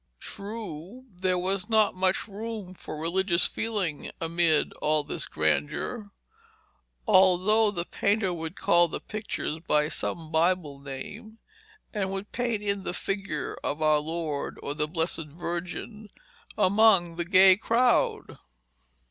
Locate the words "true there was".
0.19-1.69